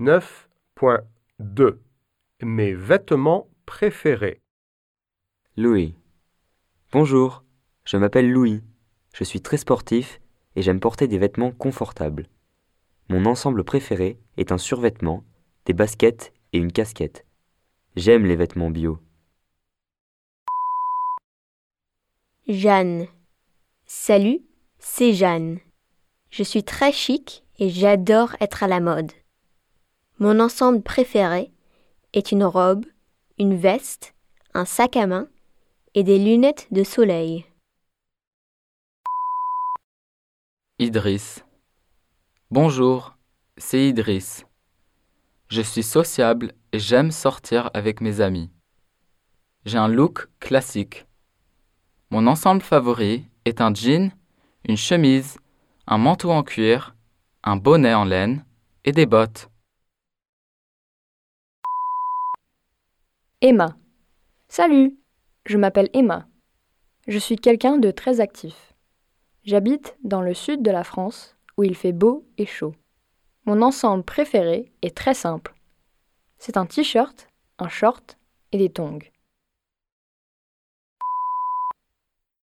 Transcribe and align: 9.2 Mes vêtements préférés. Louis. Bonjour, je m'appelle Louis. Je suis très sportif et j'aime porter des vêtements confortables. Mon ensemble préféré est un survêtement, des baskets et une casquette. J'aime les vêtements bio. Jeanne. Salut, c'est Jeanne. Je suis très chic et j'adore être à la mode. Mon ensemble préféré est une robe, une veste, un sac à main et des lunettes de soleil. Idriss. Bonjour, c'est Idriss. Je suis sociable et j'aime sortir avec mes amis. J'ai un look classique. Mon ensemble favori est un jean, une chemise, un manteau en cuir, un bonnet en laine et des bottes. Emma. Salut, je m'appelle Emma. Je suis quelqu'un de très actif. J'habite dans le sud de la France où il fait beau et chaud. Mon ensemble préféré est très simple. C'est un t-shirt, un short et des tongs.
9.2 0.00 1.78
Mes 2.40 2.72
vêtements 2.72 3.50
préférés. 3.66 4.40
Louis. 5.58 5.94
Bonjour, 6.92 7.44
je 7.84 7.98
m'appelle 7.98 8.30
Louis. 8.30 8.62
Je 9.14 9.22
suis 9.22 9.42
très 9.42 9.58
sportif 9.58 10.18
et 10.56 10.62
j'aime 10.62 10.80
porter 10.80 11.08
des 11.08 11.18
vêtements 11.18 11.52
confortables. 11.52 12.26
Mon 13.10 13.26
ensemble 13.26 13.64
préféré 13.64 14.18
est 14.38 14.50
un 14.50 14.56
survêtement, 14.56 15.24
des 15.66 15.74
baskets 15.74 16.32
et 16.54 16.58
une 16.58 16.72
casquette. 16.72 17.26
J'aime 17.94 18.24
les 18.24 18.36
vêtements 18.36 18.70
bio. 18.70 18.98
Jeanne. 22.48 23.06
Salut, 23.84 24.40
c'est 24.78 25.12
Jeanne. 25.12 25.58
Je 26.30 26.42
suis 26.42 26.64
très 26.64 26.92
chic 26.92 27.44
et 27.58 27.68
j'adore 27.68 28.34
être 28.40 28.62
à 28.62 28.68
la 28.68 28.80
mode. 28.80 29.12
Mon 30.22 30.38
ensemble 30.38 30.82
préféré 30.82 31.50
est 32.12 32.30
une 32.30 32.44
robe, 32.44 32.86
une 33.40 33.56
veste, 33.56 34.14
un 34.54 34.64
sac 34.64 34.96
à 34.96 35.08
main 35.08 35.26
et 35.96 36.04
des 36.04 36.16
lunettes 36.16 36.68
de 36.70 36.84
soleil. 36.84 37.44
Idriss. 40.78 41.44
Bonjour, 42.52 43.16
c'est 43.56 43.88
Idriss. 43.88 44.46
Je 45.48 45.60
suis 45.60 45.82
sociable 45.82 46.52
et 46.70 46.78
j'aime 46.78 47.10
sortir 47.10 47.72
avec 47.74 48.00
mes 48.00 48.20
amis. 48.20 48.48
J'ai 49.64 49.78
un 49.78 49.88
look 49.88 50.28
classique. 50.38 51.04
Mon 52.10 52.28
ensemble 52.28 52.62
favori 52.62 53.24
est 53.44 53.60
un 53.60 53.74
jean, 53.74 54.12
une 54.68 54.76
chemise, 54.76 55.38
un 55.88 55.98
manteau 55.98 56.30
en 56.30 56.44
cuir, 56.44 56.94
un 57.42 57.56
bonnet 57.56 57.94
en 57.94 58.04
laine 58.04 58.44
et 58.84 58.92
des 58.92 59.06
bottes. 59.06 59.48
Emma. 63.44 63.76
Salut, 64.46 65.00
je 65.46 65.58
m'appelle 65.58 65.90
Emma. 65.94 66.28
Je 67.08 67.18
suis 67.18 67.34
quelqu'un 67.34 67.76
de 67.76 67.90
très 67.90 68.20
actif. 68.20 68.72
J'habite 69.42 69.96
dans 70.04 70.22
le 70.22 70.32
sud 70.32 70.62
de 70.62 70.70
la 70.70 70.84
France 70.84 71.36
où 71.56 71.64
il 71.64 71.74
fait 71.74 71.90
beau 71.90 72.24
et 72.38 72.46
chaud. 72.46 72.76
Mon 73.44 73.60
ensemble 73.60 74.04
préféré 74.04 74.70
est 74.82 74.96
très 74.96 75.14
simple. 75.14 75.56
C'est 76.38 76.56
un 76.56 76.66
t-shirt, 76.66 77.26
un 77.58 77.68
short 77.68 78.16
et 78.52 78.58
des 78.58 78.70
tongs. 78.70 79.00